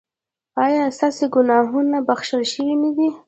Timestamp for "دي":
2.95-3.07